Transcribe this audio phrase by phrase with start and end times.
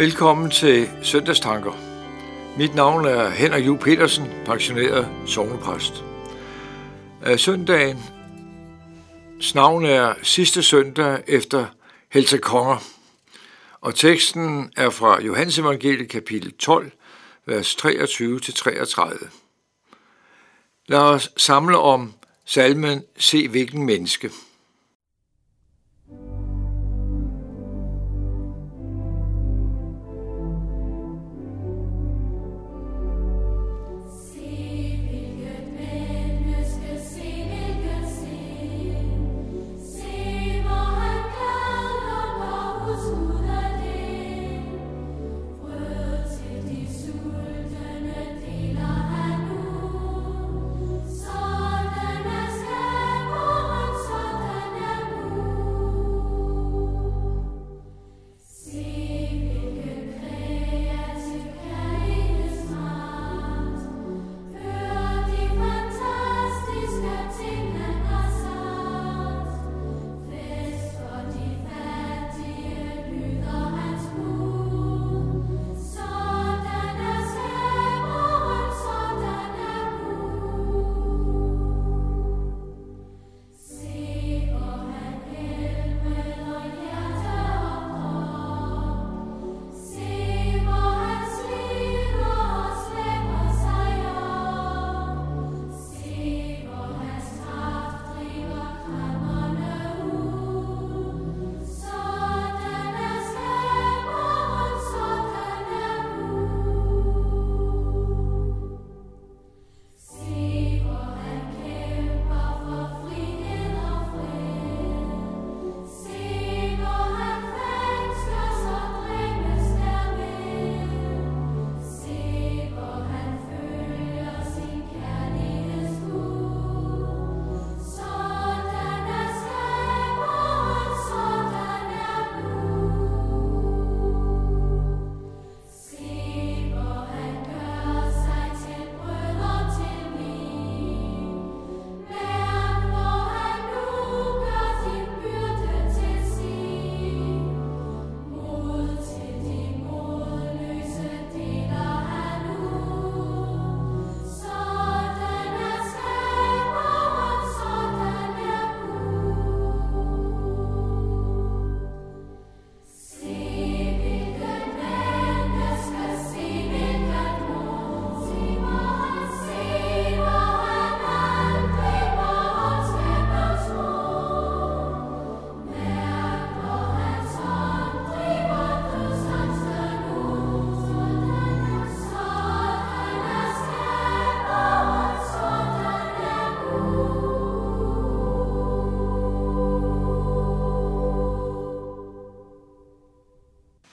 [0.00, 1.72] Velkommen til Søndagstanker.
[2.58, 6.04] Mit navn er Henrik Ju Petersen, pensioneret sovnepræst.
[7.26, 7.98] Øh, søndagen
[9.54, 11.66] navn er sidste søndag efter
[12.12, 12.76] Helse Konger,
[13.80, 16.92] og teksten er fra Johannes Evangeliet kapitel 12,
[17.46, 19.28] vers 23-33.
[20.86, 24.30] Lad os samle om salmen Se hvilken menneske.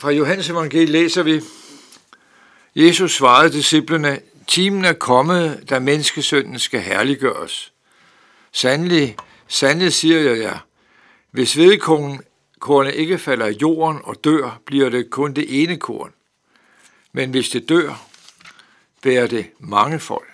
[0.00, 1.40] Fra Johannes evangelie læser vi,
[2.74, 7.72] Jesus svarede disciplene, timen er kommet, da menneskesønnen skal herliggøres.
[8.52, 9.16] Sandelig,
[9.48, 10.58] sandelig siger jeg jer,
[11.30, 16.12] hvis vedkornet ikke falder i jorden og dør, bliver det kun det ene korn.
[17.12, 18.06] Men hvis det dør,
[19.02, 20.28] bærer det mange folk.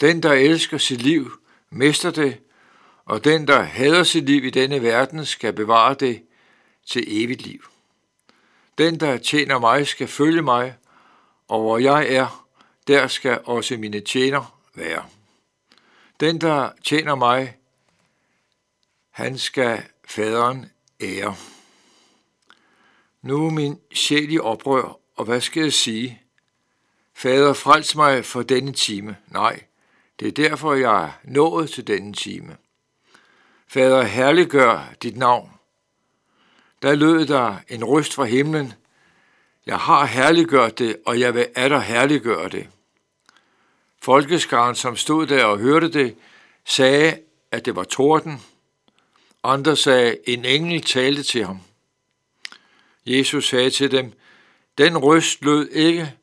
[0.00, 1.32] Den, der elsker sit liv,
[1.70, 2.36] mister det,
[3.04, 6.22] og den, der hader sit liv i denne verden, skal bevare det
[6.86, 7.62] til evigt liv.
[8.78, 10.74] Den, der tjener mig, skal følge mig,
[11.48, 12.46] og hvor jeg er,
[12.86, 15.04] der skal også mine tjener være.
[16.20, 17.56] Den, der tjener mig,
[19.10, 20.66] han skal faderen
[21.00, 21.36] ære.
[23.22, 26.22] Nu er min sjæl i oprør, og hvad skal jeg sige?
[27.14, 29.16] Fader, frels mig for denne time.
[29.28, 29.62] Nej,
[30.20, 32.56] det er derfor, jeg er nået til denne time.
[33.68, 35.55] Fader, herliggør dit navn.
[36.82, 38.72] Der lød der en røst fra himlen.
[39.66, 42.68] Jeg har herliggjort det, og jeg vil atter herliggøre det.
[44.02, 46.16] Folkeskaren, som stod der og hørte det,
[46.64, 47.18] sagde,
[47.50, 48.42] at det var torden.
[49.42, 51.60] Andre sagde, en engel talte til ham.
[53.06, 54.12] Jesus sagde til dem,
[54.78, 56.14] den røst lød ikke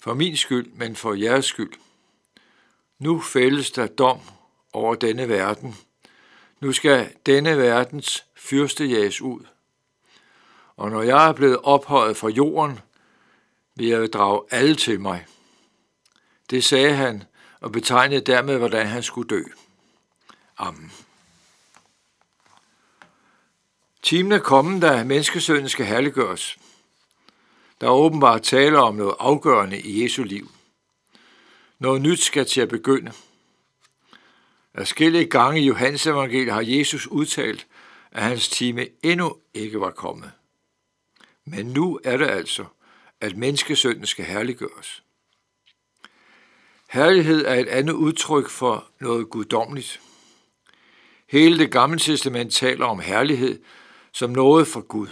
[0.00, 1.72] for min skyld, men for jeres skyld.
[2.98, 4.20] Nu fældes der dom
[4.72, 5.76] over denne verden.
[6.60, 9.40] Nu skal denne verdens fyrste jages ud
[10.76, 12.78] og når jeg er blevet ophøjet fra jorden,
[13.74, 15.26] vil jeg drage alle til mig.
[16.50, 17.24] Det sagde han,
[17.60, 19.42] og betegnede dermed, hvordan han skulle dø.
[20.58, 20.92] Amen.
[24.02, 26.58] Timen er kommet, da menneskesønnen skal herliggøres.
[27.80, 30.50] Der er åbenbart tale om noget afgørende i Jesu liv.
[31.78, 33.12] Noget nyt skal til at begynde.
[34.74, 37.66] Afskillige gange i Johannes evangeliet har Jesus udtalt,
[38.12, 40.32] at hans time endnu ikke var kommet.
[41.44, 42.64] Men nu er det altså,
[43.20, 45.02] at menneskesønnen skal herliggøres.
[46.90, 50.00] Herlighed er et andet udtryk for noget guddommeligt.
[51.26, 53.62] Hele det gamle testament taler om herlighed
[54.12, 55.08] som noget fra Gud.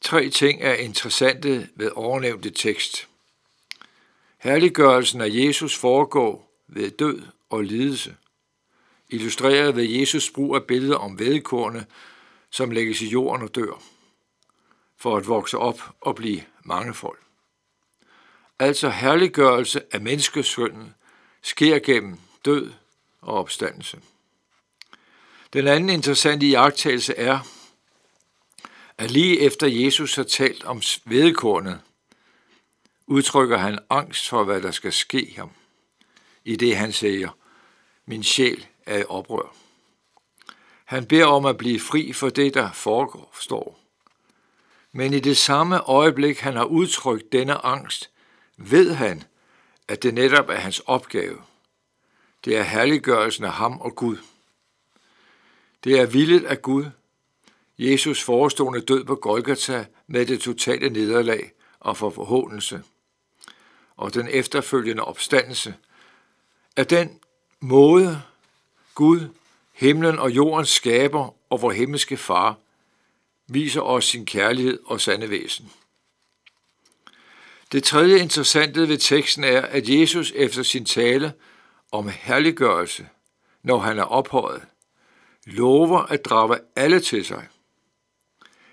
[0.00, 3.08] Tre ting er interessante ved overnævnte tekst.
[4.38, 8.16] Herliggørelsen af Jesus foregår ved død og lidelse,
[9.08, 11.86] illustreret ved Jesus brug af billeder om vedkornet,
[12.50, 13.82] som lægges i jorden og dør,
[15.04, 17.18] for at vokse op og blive mangefold.
[18.58, 20.94] Altså herliggørelse af menneskesønnen
[21.42, 22.72] sker gennem død
[23.20, 24.00] og opstandelse.
[25.52, 27.38] Den anden interessante iagttagelse er,
[28.98, 31.80] at lige efter Jesus har talt om vedkornet,
[33.06, 35.50] udtrykker han angst for, hvad der skal ske ham,
[36.44, 37.30] i det han siger,
[38.06, 39.56] min sjæl er i oprør.
[40.84, 43.83] Han beder om at blive fri for det, der foregår.
[44.96, 48.10] Men i det samme øjeblik, han har udtrykt denne angst,
[48.56, 49.22] ved han,
[49.88, 51.38] at det netop er hans opgave.
[52.44, 54.16] Det er herliggørelsen af ham og Gud.
[55.84, 56.86] Det er villet af Gud.
[57.78, 62.82] Jesus forestående død på Golgata med det totale nederlag og for forhåndelse.
[63.96, 65.74] Og den efterfølgende opstandelse
[66.76, 67.20] er den
[67.60, 68.22] måde,
[68.94, 69.28] Gud,
[69.72, 72.58] himlen og jordens skaber og vor himmelske far,
[73.46, 75.72] viser os sin kærlighed og sande væsen.
[77.72, 81.32] Det tredje interessante ved teksten er, at Jesus efter sin tale
[81.92, 83.08] om herliggørelse,
[83.62, 84.62] når han er ophøjet,
[85.46, 87.48] lover at drage alle til sig.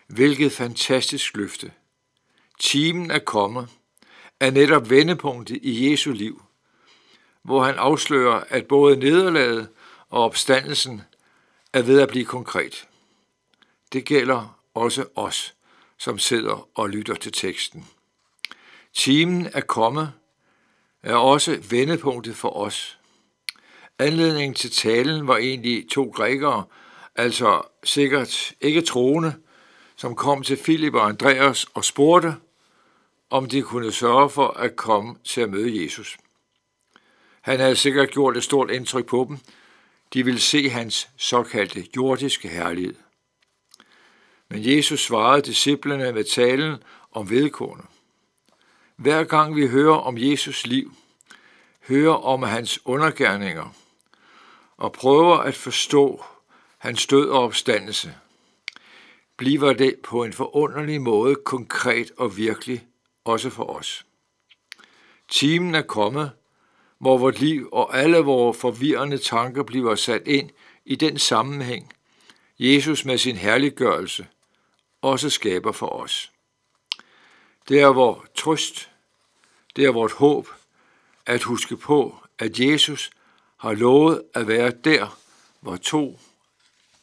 [0.08, 1.72] Hvilket fantastisk løfte.
[2.60, 3.68] Timen er kommet,
[4.40, 6.44] er netop vendepunktet i Jesu liv,
[7.42, 9.70] hvor han afslører, at både nederlaget
[10.10, 11.02] og opstandelsen
[11.74, 12.88] er ved at blive konkret.
[13.94, 15.54] Det gælder også os,
[15.98, 17.88] som sidder og lytter til teksten.
[18.94, 20.14] Timen er kommet,
[21.04, 23.00] er også vendepunktet for os.
[24.00, 26.64] Anledningen til talen var egentlig to grækere,
[27.16, 29.34] altså sikkert ikke troende,
[29.96, 32.36] som kom til Filip og Andreas og spurgte,
[33.30, 36.18] om de kunne sørge for at komme til at møde Jesus.
[37.42, 39.38] Han havde sikkert gjort et stort indtryk på dem.
[40.14, 42.96] De ville se hans såkaldte jordiske herlighed.
[44.52, 47.84] Men Jesus svarede disciplene med talen om vedkårene.
[48.96, 50.94] Hver gang vi hører om Jesus liv,
[51.88, 53.76] hører om hans undergærninger
[54.78, 56.24] og prøver at forstå
[56.78, 58.16] hans død og opstandelse,
[59.38, 62.84] bliver det på en forunderlig måde konkret og virkelig
[63.26, 64.06] også for os.
[65.30, 66.32] Timen er kommet,
[67.00, 70.50] hvor vort liv og alle vores forvirrende tanker bliver sat ind
[70.86, 71.94] i den sammenhæng,
[72.60, 74.28] Jesus med sin herliggørelse
[75.02, 76.32] også skaber for os.
[77.68, 78.90] Det er vores trøst,
[79.76, 80.48] det er vores håb
[81.26, 83.12] at huske på, at Jesus
[83.58, 85.18] har lovet at være der,
[85.60, 86.20] hvor to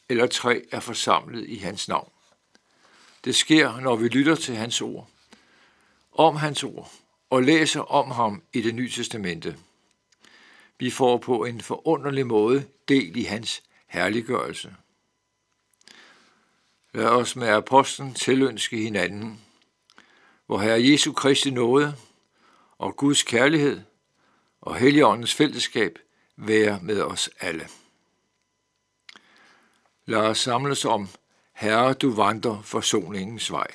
[0.09, 2.11] eller tre er forsamlet i hans navn.
[3.23, 5.09] Det sker, når vi lytter til hans ord,
[6.11, 6.91] om hans ord
[7.29, 9.57] og læser om ham i det nye testamente.
[10.79, 14.75] Vi får på en forunderlig måde del i hans herliggørelse.
[16.93, 19.41] Lad os med apostlen tilønske hinanden,
[20.45, 21.95] hvor Herre Jesu Kristi nåde
[22.77, 23.81] og Guds kærlighed
[24.61, 25.99] og Helligåndens fællesskab
[26.35, 27.67] være med os alle.
[30.05, 31.07] Lad os samles om,
[31.53, 33.67] Herre, du vandrer forsoningens vej.